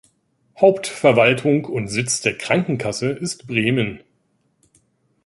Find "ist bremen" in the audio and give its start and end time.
3.11-3.99